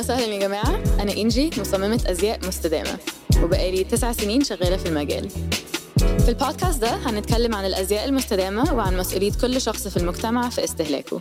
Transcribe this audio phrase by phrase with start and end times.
[0.00, 1.02] وسهلا يا جماعة.
[1.02, 2.98] أنا إنجي مصممة أزياء مستدامة.
[3.42, 5.30] وبقالي تسع سنين شغالة في المجال.
[5.98, 11.20] في البودكاست ده هنتكلم عن الأزياء المستدامة وعن مسؤولية كل شخص في المجتمع في استهلاكه.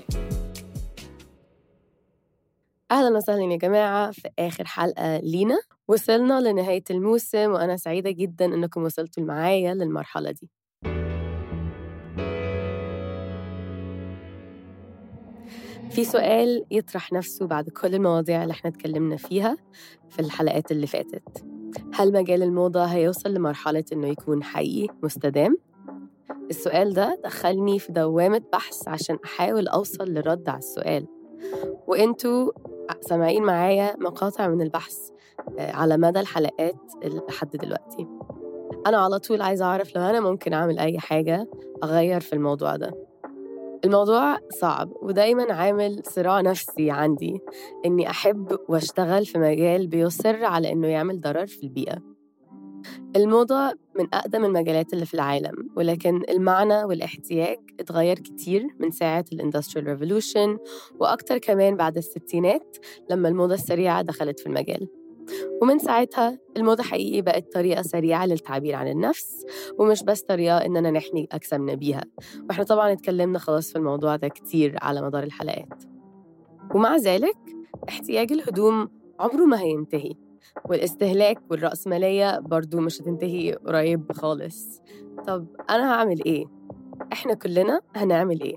[2.92, 5.60] أهلا وسهلا يا جماعة في آخر حلقة لينا.
[5.88, 10.50] وصلنا لنهاية الموسم وأنا سعيدة جدا إنكم وصلتوا معايا للمرحلة دي.
[15.90, 19.58] في سؤال يطرح نفسه بعد كل المواضيع اللي إحنا اتكلمنا فيها
[20.10, 21.46] في الحلقات اللي فاتت.
[21.94, 25.58] هل مجال الموضة هيوصل لمرحلة إنه يكون حقيقي مستدام؟
[26.50, 31.08] السؤال ده دخلني في دوامة بحث عشان أحاول أوصل لرد على السؤال.
[31.88, 32.52] وإنتوا
[33.02, 34.98] سامعين معايا مقاطع من البحث
[35.60, 38.08] آه، على مدى الحلقات لحد دلوقتي.
[38.88, 41.48] أنا على طول عايزة أعرف لو أنا ممكن أعمل أي حاجة
[41.84, 43.09] أغير في الموضوع ده.
[43.86, 47.40] الموضوع صعب ودايما عامل صراع نفسي عندي
[47.86, 51.98] إني أحب وأشتغل في مجال بيصر على إنه يعمل ضرر في البيئة.
[53.16, 59.39] الموضة من أقدم المجالات اللي في العالم ولكن المعنى والاحتياج اتغير كتير من ساعة ال
[59.39, 60.58] industrial revolution
[61.00, 62.78] وأكتر كمان بعد الستينات
[63.10, 64.88] لما الموضة السريعة دخلت في المجال.
[65.62, 69.46] ومن ساعتها الموضة حقيقي بقت طريقة سريعة للتعبير عن النفس
[69.80, 72.02] ومش بس طريقة إننا نحمي أجسامنا بيها
[72.50, 75.84] وإحنا طبعا اتكلمنا خلاص في الموضوع ده كتير على مدار الحلقات
[76.76, 77.38] ومع ذلك
[77.90, 80.14] احتياج الهدوم عمره ما هينتهي
[80.70, 84.82] والاستهلاك والرأسمالية برضو مش هتنتهي قريب خالص
[85.28, 86.46] طب أنا هعمل إيه؟
[87.14, 88.56] إحنا كلنا هنعمل إيه؟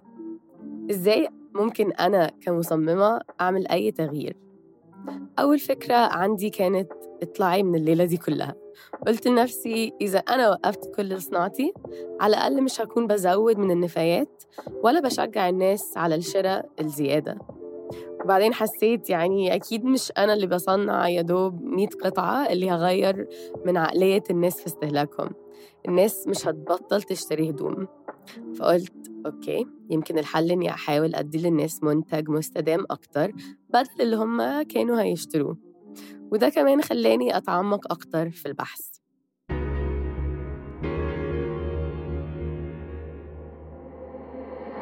[0.90, 4.36] إزاي ممكن أنا كمصممة أعمل أي تغيير؟
[5.38, 8.54] أول فكرة عندي كانت اطلعي من الليلة دي كلها.
[9.06, 11.72] قلت لنفسي إذا أنا وقفت كل صناعتي
[12.20, 14.42] على الأقل مش هكون بزود من النفايات
[14.84, 17.38] ولا بشجع الناس على الشراء الزيادة.
[18.24, 23.28] وبعدين حسيت يعني أكيد مش أنا اللي بصنع يا دوب 100 قطعة اللي هغير
[23.64, 25.30] من عقلية الناس في استهلاكهم.
[25.88, 27.86] الناس مش هتبطل تشتري هدوم.
[28.56, 28.92] فقلت
[29.26, 33.32] أوكي يمكن الحل إني أحاول أدي للناس منتج مستدام أكتر
[33.70, 35.56] بدل اللي هم كانوا هيشتروه.
[36.30, 38.80] وده كمان خلاني أتعمق أكتر في البحث.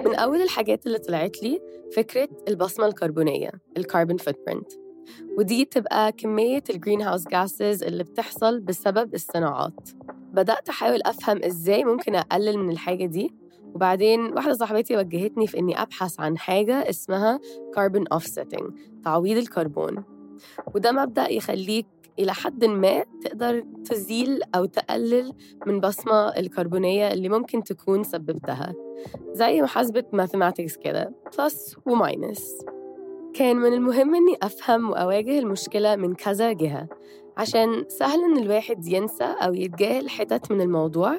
[0.07, 1.61] من أول الحاجات اللي طلعت لي
[1.97, 4.73] فكرة البصمة الكربونية ال carbon footprint
[5.39, 9.91] ودي تبقى كمية ال greenhouse gases اللي بتحصل بسبب الصناعات.
[10.33, 13.35] بدأت أحاول أفهم إزاي ممكن أقلل من الحاجة دي.
[13.75, 17.41] وبعدين واحدة صاحبتي وجهتني في إني أبحث عن حاجة اسمها
[17.77, 18.73] carbon offsetting
[19.05, 20.05] تعويض الكربون.
[20.75, 21.87] وده مبدأ يخليك
[22.19, 25.33] إلى حد ما تقدر تزيل أو تقلل
[25.67, 28.75] من بصمة الكربونية اللي ممكن تكون سببتها
[29.33, 32.65] زي محاسبة mathematics كده plus و minus
[33.35, 36.89] كان من المهم إني أفهم وأواجه المشكلة من كذا جهة.
[37.41, 41.19] عشان سهل إن الواحد ينسى أو يتجاهل حتت من الموضوع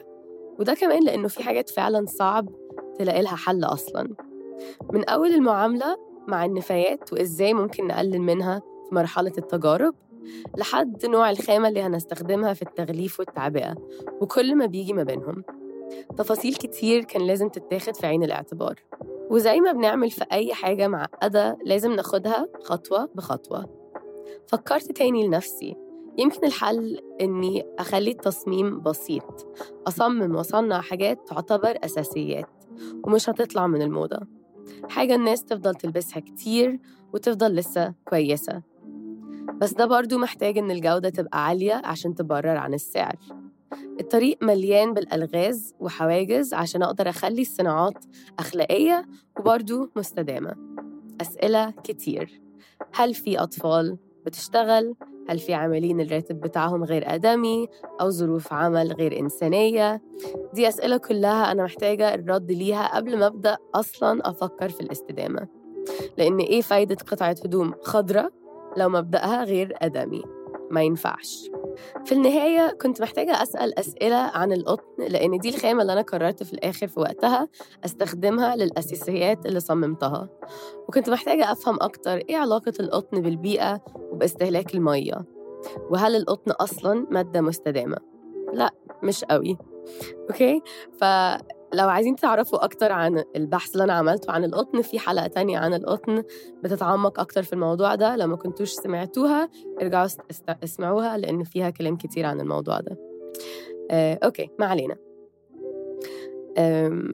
[0.60, 2.50] وده كمان لأنه في حاجات فعلا صعب
[3.00, 4.16] تلاقي لها حل أصلا.
[4.94, 9.96] من أول المعاملة مع النفايات وإزاي ممكن نقلل منها في مرحلة التجارب
[10.58, 13.76] لحد نوع الخامة اللي هنستخدمها في التغليف والتعبئة
[14.22, 15.44] وكل ما بيجي ما بينهم.
[16.18, 18.76] تفاصيل كتير كان لازم تتاخد في عين الاعتبار.
[19.30, 23.82] وزي ما بنعمل في أي حاجة معقدة لازم ناخدها خطوة بخطوة.
[24.48, 25.91] فكرت تاني لنفسي.
[26.18, 29.48] يمكن الحل إني أخلي التصميم بسيط
[29.88, 32.50] أصمم وأصنع حاجات تعتبر أساسيات
[33.04, 34.20] ومش هتطلع من الموضة.
[34.90, 36.80] حاجة الناس تفضل تلبسها كتير
[37.14, 38.62] وتفضل لسه كويسة.
[39.54, 43.16] بس ده برضو محتاج إن الجودة تبقى عالية عشان تبرر عن السعر.
[44.00, 48.06] الطريق مليان بالألغاز وحواجز عشان أقدر أخلي الصناعات
[48.40, 49.06] أخلاقية
[49.40, 50.56] وبرضو مستدامة.
[51.22, 52.42] أسئلة كتير.
[52.94, 54.96] هل في أطفال؟ بتشتغل؟
[55.30, 57.68] هل في عاملين الراتب بتاعهم غير آدمي
[58.02, 60.02] أو ظروف عمل غير إنسانية؟
[60.54, 65.48] دي أسئلة كلها أنا محتاجة الرد ليها قبل ما أبدأ أصلاً أفكر في الاستدامة
[66.18, 68.32] لأن إيه فايدة قطعة هدوم خضرة
[68.78, 70.22] لو مبدأها غير آدمي؟
[70.72, 71.50] ما ينفعش
[72.06, 76.54] في النهاية كنت محتاجة أسأل أسئلة عن القطن لأن دي الخامة اللي أنا قررت في
[76.54, 77.48] الآخر في وقتها
[77.86, 80.30] أستخدمها للأساسيات اللي صممتها.
[80.88, 83.82] وكنت محتاجة أفهم أكتر إيه علاقة القطن بالبيئة
[84.12, 85.26] وباستهلاك المية.
[85.90, 87.98] وهل القطن أصلاً مادة مستدامة؟
[88.54, 88.72] لأ
[89.04, 89.58] مش قوي.
[90.30, 90.62] okay؟
[91.00, 91.04] ف
[91.74, 95.74] لو عايزين تعرفوا أكتر عن البحث اللي أنا عملته عن القطن في حلقة تانية عن
[95.74, 96.24] القطن
[96.64, 98.16] بتتعمق أكتر في الموضوع ده.
[98.16, 99.50] لو ما كنتوش سمعتوها
[99.82, 100.08] ارجعوا
[100.64, 102.98] اسمعوها لأن فيها كلام كتير عن الموضوع ده.
[103.92, 104.96] آه، okay ما علينا.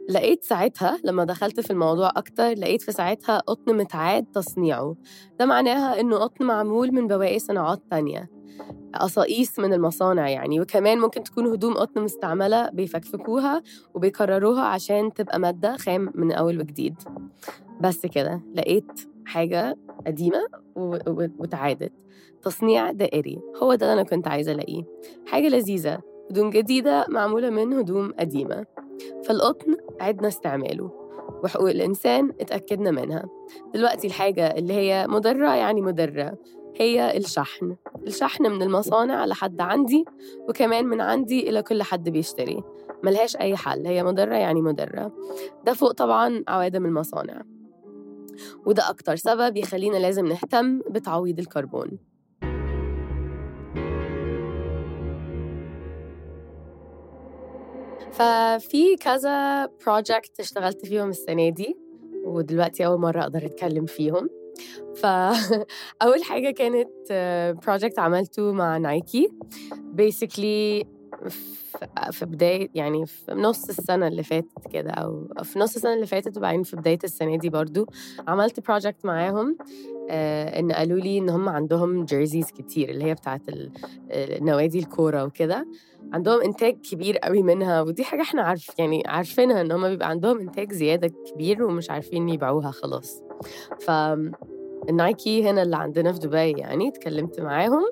[0.10, 4.96] لقيت ساعتها لما دخلت في الموضوع أكتر لقيت في ساعتها قطن متعاد تصنيعه.
[5.40, 8.30] ده معناها إنه قطن معمول من بواقي صناعات تانية.
[8.94, 13.62] قصاقيس من المصانع يعني وكمان ممكن تكون هدوم قطن مستعملة بيفكفكوها
[13.94, 16.96] وبيكرروها عشان تبقى مادة خام من أول وجديد.
[17.82, 18.92] بس كده لقيت
[19.26, 19.76] حاجة
[20.08, 21.92] قديمة و- و- واتعادت
[22.42, 24.84] تصنيع دائري هو ده اللي أنا كنت عايزة ألاقيه.
[25.28, 26.00] حاجة لذيذة
[26.32, 28.66] هدوم جديدة معمولة من هدوم قديمة.
[29.26, 30.92] فالقطن عدنا استعماله
[31.44, 33.26] وحقوق الإنسان اتأكدنا منها.
[33.74, 36.38] دلوقتي الحاجة اللي هي مضرة يعني مضرة
[36.76, 37.76] هي الشحن.
[38.08, 40.06] الشحن من المصانع لحد عندي
[40.50, 42.64] وكمان من عندي إلى كل حد بيشتري.
[43.04, 45.12] ملهاش أي حل هي مضرة يعني مضرة.
[45.66, 47.42] ده فوق طبعا عوادم المصانع.
[48.66, 52.00] وده أكتر سبب يخلينا لازم نهتم بتعويض الكربون.
[58.18, 61.78] ففي كذا project اشتغلت فيهم السنة دي
[62.26, 64.30] ودلوقتي أول مرة أقدر أتكلم فيهم.
[64.96, 66.90] فأول حاجة كانت
[67.66, 69.30] project عملته مع Nike.
[69.94, 70.84] basically
[72.12, 76.38] في بداية يعني في نص السنة اللي فاتت كده أو في نص السنة اللي فاتت
[76.38, 77.86] وبعدين في بداية السنة دي برضو
[78.28, 79.58] عملت project معاهم.
[80.10, 83.42] آه إن قالوا لي إن هم عندهم jerseys كتير اللي هي بتاعت
[84.42, 85.66] نوادي الكورة وكده.
[86.14, 90.40] عندهم إنتاج كبير قوي منها ودي حاجة إحنا عارف يعني عارفينها إن هم بيبقى عندهم
[90.40, 93.24] إنتاج زيادة كبير ومش عارفين يبيعوها خلاص.
[93.80, 93.92] ف
[94.90, 97.84] ال Nike هنا اللي عندنا في دبي يعني اتكلمت معاهم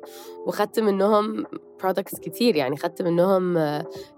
[0.46, 1.46] وخدت منهم
[1.84, 3.58] products كتير يعني خدت منهم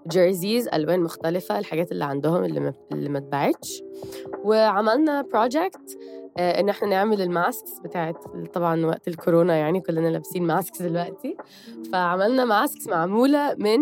[0.08, 3.82] jerseys ألوان مختلفة الحاجات اللي عندهم اللي ما اللي ما اتباعتش.
[4.44, 5.98] وعملنا project
[6.38, 8.16] إن إحنا نعمل ال masks بتاعت
[8.54, 11.36] طبعا وقت الكورونا يعني كلنا لابسين masks دلوقتي.
[11.92, 13.78] فعملنا masks معمولة من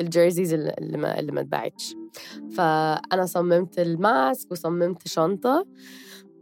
[0.00, 1.94] ال jerseys اللي ما اللي ما اتباعتش.
[2.56, 5.66] فأنا صممت ال mask وصممت شنطة.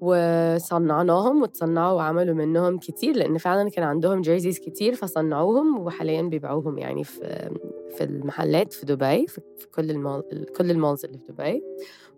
[0.00, 7.04] وصنعناهم وتصنعوا وعملوا منهم كتير لأن فعلا كان عندهم jerseys كتير فصنعوهم وحاليا بيبيعوهم يعني
[7.04, 7.50] في
[7.96, 9.40] في المحلات في دبي في
[9.74, 10.22] كل المول
[10.56, 11.62] كل ال malls اللي في دبي.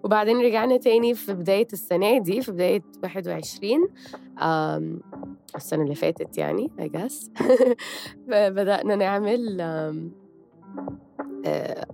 [0.04, 3.88] وبعدين رجعنا تاني في بداية السنة دي في بداية 21
[5.56, 7.28] السنة اللي فاتت يعني I guess.
[8.28, 9.60] بدأنا نعمل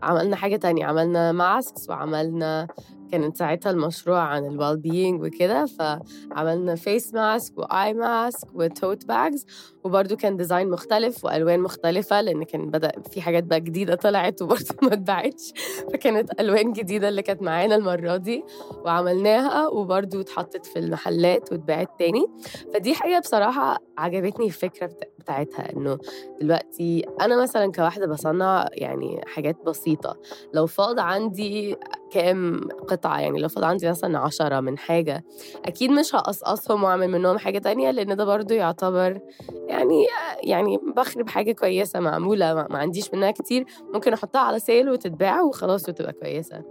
[0.02, 2.68] عملنا حاجة تانية عملنا masks وعملنا
[3.12, 9.04] كانت ساعتها المشروع عن ال well-being وكده فعملنا face mask و eye mask و tote
[9.04, 9.46] bags
[9.84, 14.76] وبرده كان design مختلف وألوان مختلفة لأن كان بدأ في حاجات بقى جديدة طلعت وبرده
[14.82, 15.52] ما اتباعتش
[15.92, 18.44] فكانت ألوان جديدة اللي كانت معانا المرة دي
[18.84, 22.26] وعملناها وبرده اتحطت في المحلات واتباعت تاني.
[22.74, 24.86] فدي حاجة بصراحة عجبتني الفكرة
[25.26, 25.98] بتاعتها إنه
[26.40, 30.16] دلوقتي أنا مثلا كواحدة بصنع يعني حاجات بسيطة
[30.54, 31.76] لو فاض عندي
[32.10, 35.24] كام قطعة يعني لو فاض عندي مثلا عشرة من حاجة
[35.64, 39.20] أكيد مش هقصقصهم وأعمل منهم حاجة تانية لأن ده برضو يعتبر
[39.68, 40.06] يعني
[40.42, 43.64] يعني بخرب حاجة كويسة معمولة ما عنديش منها كتير
[43.94, 46.62] ممكن أحطها على sale وتتباع وخلاص وتبقى كويسة.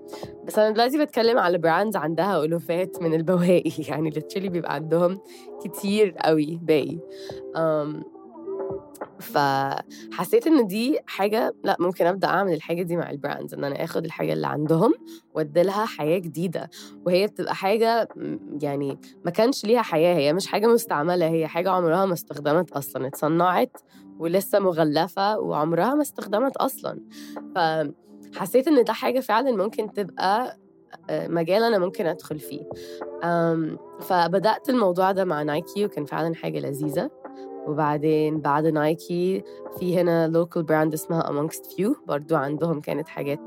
[0.46, 5.20] بس أنا دلوقتي بتكلم على brands عندها ألوفات من البواقي يعني لتشيلي بيبقى عندهم
[5.64, 6.98] كتير قوي باقي.
[7.56, 8.15] um,
[9.20, 13.84] فحسيت إن دي حاجة لأ ممكن أبدأ أعمل الحاجة دي مع ال brands إن أنا
[13.84, 14.94] آخد الحاجة اللي عندهم
[15.34, 16.70] وأدي لها حياة جديدة.
[17.06, 18.08] وهي بتبقى حاجة
[18.62, 23.08] يعني ما كانش ليها حياة هي مش حاجة مستعملة هي حاجة عمرها ما استخدمت أصلا
[23.08, 23.78] اتصنعت
[24.20, 27.00] ولسه مغلفة وعمرها ما استخدمت أصلا.
[27.56, 30.58] فحسيت إن ده حاجة فعلا ممكن تبقى
[31.12, 32.70] مجال أنا ممكن أدخل فيه.
[34.02, 37.10] فبدأت الموضوع ده مع نايكي وكان فعلا حاجة لذيذة.
[37.68, 39.44] وبعدين بعد نايكي
[39.80, 43.40] في هنا local brand اسمها Amongst Few برضو عندهم كانت حاجات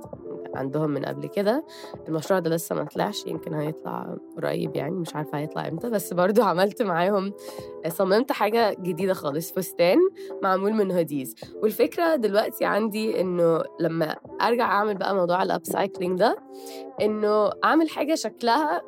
[0.55, 1.65] عندهم من قبل كده.
[2.09, 6.43] المشروع ده لسه ما طلعش يمكن هيطلع قريب يعني مش عارفة هيطلع إمتى بس برضو
[6.51, 7.33] عملت معاهم
[7.89, 9.99] صممت حاجة جديدة خالص فستان
[10.43, 16.39] معمول من hoodies والفكرة دلوقتي عندي إنه لما أرجع أعمل بقى موضوع ال upcycling ده
[17.01, 18.83] إنه أعمل حاجة شكلها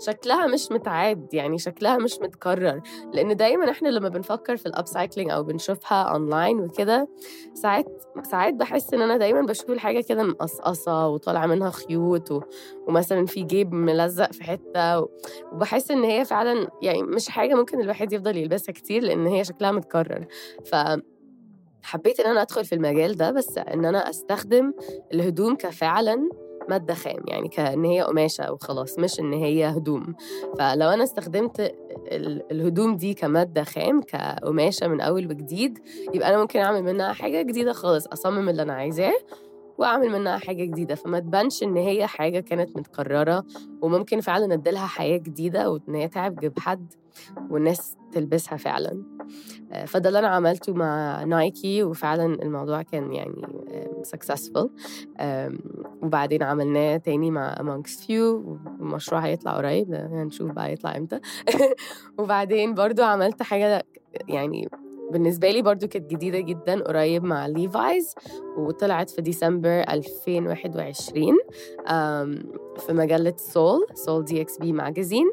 [0.00, 2.80] شكلها مش متعاد يعني شكلها مش متكرر.
[3.12, 7.08] لأن دايما إحنا لما بنفكر في ال upcycling أو بنشوفها اونلاين وكده
[7.54, 12.40] ساعات ساعات بحس إن أنا دايما بشوف الحاجة كده مقصقصة وطالعة منها خيوط و...
[12.88, 15.08] ومثلا في جيب ملزق في حتة و...
[15.52, 19.72] وبحس إن هي فعلا يعني مش حاجة ممكن الواحد يفضل يلبسها كتير لأن هي شكلها
[19.72, 20.26] متكرر.
[20.64, 20.74] ف
[21.82, 24.72] حبيت إن أنا أدخل في المجال ده بس إن أنا أستخدم
[25.12, 26.28] الهدوم كفعلا
[26.70, 30.14] مادة خام يعني كأن هي قماشة وخلاص مش إن هي هدوم.
[30.58, 31.74] فلو أنا استخدمت
[32.50, 35.78] الهدوم دي كمادة خام كقماشة من أول وجديد
[36.14, 39.14] يبقى أنا ممكن أعمل منها حاجة جديدة خالص أصمم اللي أنا عايزاه
[39.80, 40.94] وأعمل منها حاجة جديدة.
[40.94, 43.44] فما تبانش إن هي حاجة كانت متكررة
[43.82, 46.92] وممكن فعلا اديلها حياة جديدة وإن هي تعجب حد
[47.50, 49.02] والناس تلبسها فعلا.
[49.72, 53.42] آه، فده اللي أنا عملته مع نايكي وفعلا الموضوع كان يعني
[54.16, 54.68] successful.
[56.02, 58.10] وبعدين عملناه تاني مع amongst few
[58.80, 61.20] والمشروع هيطلع قريب هنشوف بقى يطلع إمتى.
[62.18, 63.82] وبعدين برضو عملت حاجة
[64.28, 64.68] يعني
[65.10, 68.14] بالنسبة لي برضو كانت جديدة جدا قريب مع ليفايز
[68.56, 71.34] وطلعت في ديسمبر 2021
[72.78, 75.30] في مجلة Sole Sole DXB magazine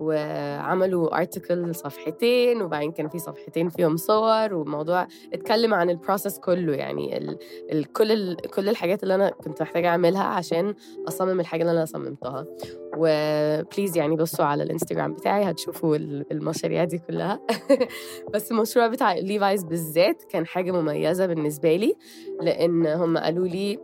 [0.00, 6.72] وعملوا article صفحتين وبعدين كان في صفحتين فيهم صور وموضوع اتكلم عن ال process كله.
[6.74, 7.38] يعني ال
[7.72, 10.74] ال كل ال كل الحاجات اللي أنا كنت محتاجة أعملها عشان
[11.08, 12.46] أصمم الحاجة اللي أنا صممتها.
[12.96, 17.40] و please يعني بصوا على الإنستجرام بتاعي هتشوفوا المشاريع دي كلها.
[18.34, 21.94] بس المشروع بتاع Levi's بالذات كان حاجة مميزة بالنسبة لي
[22.40, 23.78] لأن هم قالوا لي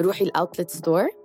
[0.00, 1.19] روحي ال outlet store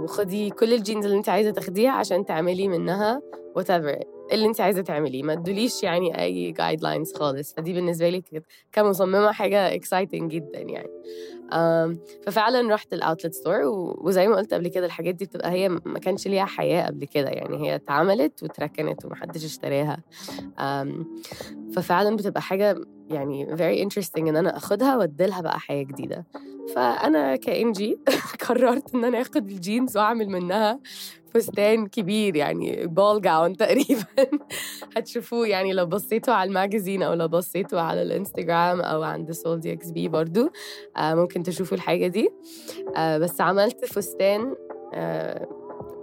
[0.00, 3.20] وخدي كل الجينز اللي انت عايزة تاخديها عشان تعملي منها
[3.56, 5.22] واللي انت عايزة تعمليه.
[5.22, 7.54] ما تدوليش يعني أي guidelines خالص.
[7.54, 8.22] فدي بالنسبة لي
[8.72, 10.88] كمصممة حاجة exciting جدا يعني.
[12.26, 13.60] ففعلا رحت ال outlet store
[13.98, 17.28] وزي ما قلت قبل كده الحاجات دي بتبقى هي ما كانش ليها حياة قبل كده
[17.28, 17.56] يعني.
[17.56, 19.98] هي اتعملت واتركنت ومحدش اشتراها.
[21.72, 22.76] ففعلا بتبقى حاجة
[23.10, 26.26] يعني very interesting إن أنا أخدها وأديلها بقى حياة جديدة.
[26.74, 27.98] فأنا كانجي
[28.48, 30.80] قررت إن أنا آخد الجينز وأعمل منها
[31.34, 34.04] فستان كبير يعني ball gown تقريبا.
[34.96, 39.60] هتشوفوه يعني لو بصيتوا على ال magazine أو لو بصيتوا على الانستغرام أو عند Sole
[39.60, 40.50] DXB برضو
[40.96, 42.28] آه ممكن تشوفوا الحاجة دي.
[42.96, 44.54] آه بس عملت فستان
[44.94, 45.48] آه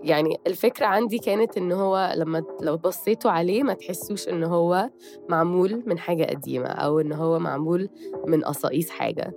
[0.03, 4.89] يعني الفكرة عندي كانت إن هو لما لو بصيتوا عليه ما تحسوش إن هو
[5.29, 7.89] معمول من حاجة قديمة أو إن هو معمول
[8.27, 9.33] من قصاقيس حاجة.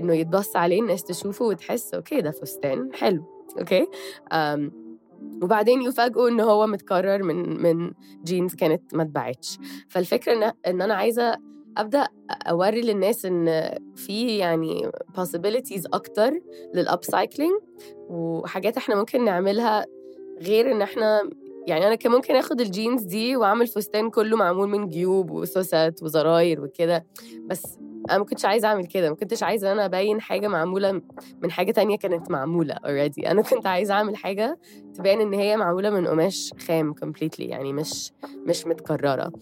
[0.00, 3.24] إنه يتبص عليه الناس تشوفه وتحس okay ده فستان حلو
[3.58, 3.86] okay؟
[5.42, 7.92] وبعدين يفاجئوا إن هو متكرر من من
[8.24, 9.58] جينز كانت ما اتباعتش.
[9.88, 11.36] فالفكرة إن إن أنا عايزة
[11.76, 16.40] أبدأ أوري للناس إن في يعني possibilities أكتر
[16.74, 17.52] لل upcycling
[18.08, 19.86] وحاجات إحنا ممكن نعملها
[20.42, 21.30] غير إن إحنا
[21.66, 26.60] يعني أنا كان ممكن آخد الجينز دي وأعمل فستان كله معمول من جيوب وسوسات وزراير
[26.64, 27.06] وكده
[27.46, 27.78] بس
[28.10, 31.02] أنا ما كنتش عايزة أعمل كده ما كنتش عايزة أنا أبين حاجة معمولة
[31.42, 34.58] من حاجة تانية كانت معمولة already أنا كنت عايزة أعمل حاجة
[34.94, 38.12] تبين إن هي معمولة من قماش خام completely يعني مش
[38.46, 39.32] مش متكررة.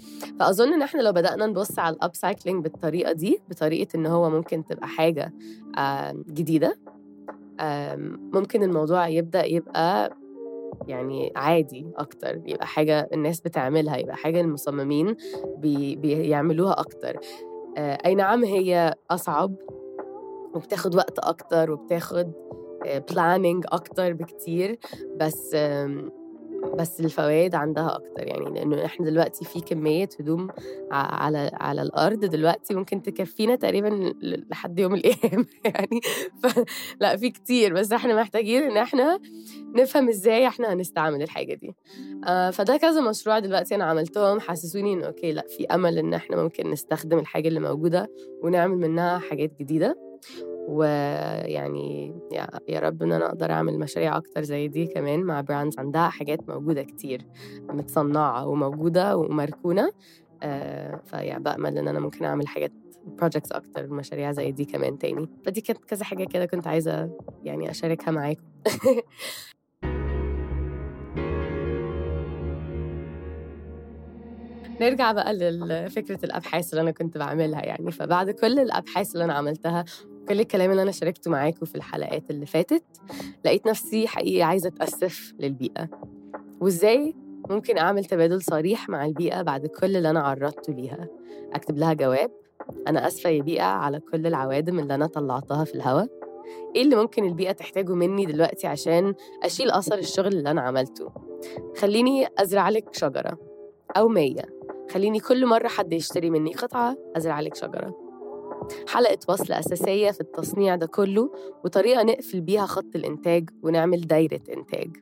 [0.41, 4.65] فأظن إن إحنا لو بدأنا نبص على ال upcycling بالطريقة دي بطريقة إن هو ممكن
[4.65, 5.33] تبقى حاجة
[6.29, 6.79] جديدة
[8.33, 10.17] ممكن الموضوع يبدأ يبقى
[10.89, 15.17] يعني عادي أكتر يبقى حاجة الناس بتعملها يبقى حاجة المصممين
[15.57, 17.19] بي بيعملوها أكتر.
[17.79, 19.55] آه، أي نعم هي أصعب
[20.55, 22.33] وبتاخد وقت أكتر وبتاخد
[23.11, 24.79] planning آه، أكتر بكتير
[25.17, 25.57] بس
[26.75, 30.49] بس الفوائد عندها أكتر يعني لأنه إحنا دلوقتي في كمية هدوم
[30.91, 36.01] على على الأرض دلوقتي ممكن تكفينا تقريبا لحد يوم القيامة يعني.
[37.01, 39.19] لأ في كتير بس إحنا محتاجين إن إحنا
[39.75, 41.75] نفهم إزاي إحنا هنستعمل الحاجة دي.
[42.25, 46.43] آه فده كذا مشروع دلوقتي أنا عملتهم حسسوني انه okay لأ في أمل إن إحنا
[46.43, 48.11] ممكن نستخدم الحاجة اللي موجودة
[48.43, 50.06] ونعمل منها حاجات جديدة.
[50.69, 52.15] ويعني
[52.69, 56.49] يا رب إن أنا أقدر أعمل مشاريع أكتر زي دي كمان مع brands عندها حاجات
[56.49, 57.27] موجودة كتير
[57.69, 59.91] متصنعة وموجودة ومركونة
[60.43, 62.73] آه فيا بأمل إن أنا ممكن أعمل حاجات
[63.07, 65.29] بروجكتس أكتر مشاريع زي دي كمان تاني.
[65.45, 67.11] فدي كانت كذا حاجة كده كنت عايزة
[67.45, 68.43] يعني أشاركها معاكم.
[74.81, 77.91] نرجع بقى لفكرة الأبحاث اللي أنا كنت بعملها يعني.
[77.91, 79.85] فبعد كل الأبحاث اللي أنا عملتها
[80.29, 82.85] كل الكلام اللي أنا شاركته معاكم في الحلقات اللي فاتت
[83.45, 85.89] لقيت نفسي حقيقي عايزة أتأسف للبيئة.
[86.61, 87.15] وإزاي
[87.51, 91.09] ممكن أعمل تبادل صريح مع البيئة بعد كل اللي أنا عرضته ليها؟
[91.53, 92.31] أكتب لها جواب
[92.89, 96.09] أنا أسفة يا بيئة على كل العوادم اللي أنا طلعتها في الهواء
[96.77, 101.13] إيه اللي ممكن البيئة تحتاجه مني دلوقتي عشان أشيل أثر الشغل اللي أنا عملته؟
[101.77, 103.39] خليني أزرع لك شجرة
[103.97, 104.56] أو مية
[104.91, 108.07] خليني كل مرة حد يشتري مني قطعة أزرع لك شجرة.
[108.89, 111.31] حلقة وصل أساسية في التصنيع ده كله
[111.65, 114.97] وطريقة نقفل بيها خط الإنتاج ونعمل دايرة إنتاج.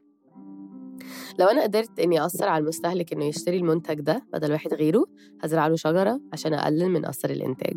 [1.39, 5.07] لو أنا قدرت إني أثر على المستهلك إنه يشتري المنتج ده بدل واحد غيره
[5.43, 7.77] هزرع له شجرة عشان أقلل من أثر الإنتاج.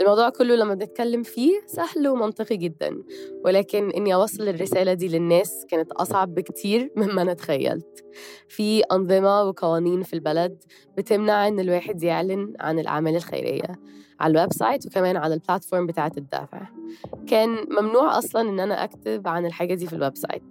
[0.00, 3.02] الموضوع كله لما بنتكلم فيه سهل ومنطقي جدا
[3.44, 8.04] ولكن إني أوصل الرسالة دي للناس كانت أصعب بكتير مما أنا تخيلت.
[8.48, 10.62] في أنظمة وقوانين في البلد
[10.96, 13.80] بتمنع إن الواحد يعلن عن الأعمال الخيرية
[14.20, 16.60] على ال website وكمان على ال platform بتاعة الدفع
[17.26, 20.42] كان ممنوع أصلا إن أنا أكتب عن الحاجة دي في ال website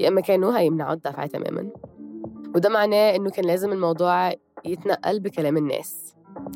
[0.00, 1.70] يا إما كانوا هيمنعوا الدفع تماما.
[2.54, 4.32] وده معناه إنه كان لازم الموضوع
[4.64, 6.14] يتنقل بكلام الناس.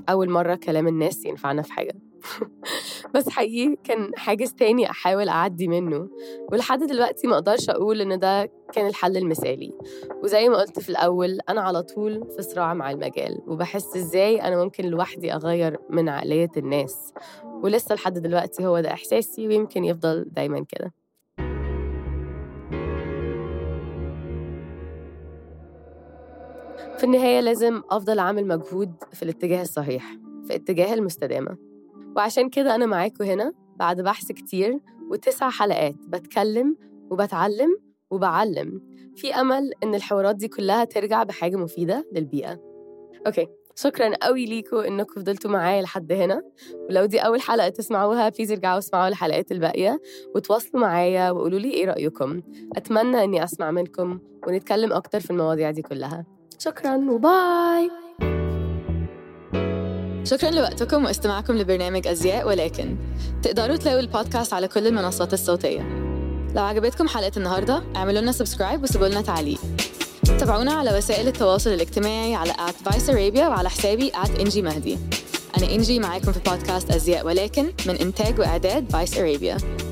[0.08, 1.99] أول مرة كلام الناس ينفعنا في حاجة.
[3.14, 6.08] بس حقيقي كان حاجز تاني أحاول أعدي منه
[6.52, 9.72] ولحد دلوقتي ما أقدرش أقول إن ده كان الحل المثالي.
[10.22, 14.64] وزي ما قلت في الأول أنا على طول في صراع مع المجال وبحس إزاي أنا
[14.64, 17.12] ممكن لوحدي أغير من عقلية الناس.
[17.62, 20.92] ولسه لحد دلوقتي هو ده إحساسي ويمكن يفضل دايما كده.
[26.98, 30.16] في النهاية لازم أفضل أعمل مجهود في الاتجاه الصحيح
[30.46, 31.69] في اتجاه المستدامة.
[32.16, 34.78] وعشان كده أنا معاكم هنا بعد بحث كتير
[35.10, 35.94] وتسع حلقات.
[36.08, 36.76] بتكلم
[37.10, 37.78] وبتعلم
[38.10, 38.80] وبعلم.
[39.16, 42.60] في أمل إن الحوارات دي كلها ترجع بحاجة مفيدة للبيئة.
[43.26, 43.48] okay.
[43.76, 46.42] شكرا قوي ليكم انكم فضلتوا معايا لحد هنا.
[46.88, 50.00] ولو دي أول حلقة تسمعوها please ارجعوا اسمعوا الحلقات الباقية
[50.34, 52.42] وتواصلوا معايا وقولوا لي إيه رأيكم.
[52.76, 56.26] أتمنى إني أسمع منكم ونتكلم أكتر في المواضيع دي كلها.
[56.58, 57.90] شكرا وباي.
[60.30, 62.96] شكرا لوقتكم واستماعكم لبرنامج أزياء ولكن.
[63.42, 65.80] تقدروا تلاقوا البودكاست على كل المنصات الصوتية.
[66.54, 69.60] لو عجبتكم حلقة النهاردة اعملوا لنا سبسكرايب وسيبوا لنا تعليق.
[70.24, 72.88] تابعونا على وسائل التواصل الاجتماعي على at
[73.48, 74.98] وعلى حسابي at إنجي مهدي
[75.58, 79.89] أنا إنجي معاكم في بودكاست أزياء ولكن من إنتاج وإعداد Vice Arabia.